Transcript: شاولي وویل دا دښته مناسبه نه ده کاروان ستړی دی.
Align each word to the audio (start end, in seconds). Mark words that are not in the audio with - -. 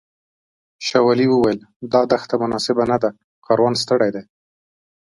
شاولي 0.87 1.27
وویل 1.29 1.59
دا 1.93 2.01
دښته 2.11 2.35
مناسبه 2.43 2.83
نه 2.91 2.97
ده 3.03 3.09
کاروان 3.45 3.73
ستړی 3.83 4.09
دی. 4.15 4.23